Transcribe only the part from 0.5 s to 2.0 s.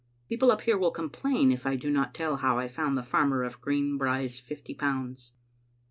up here will complain if I do